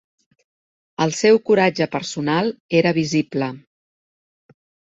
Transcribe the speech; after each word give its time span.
El 1.05 1.13
seu 1.17 1.37
coratge 1.49 1.89
personal 1.97 2.51
era 2.81 2.97
visible. 3.01 3.53